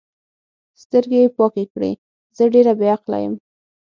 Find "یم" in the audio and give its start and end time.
3.23-3.33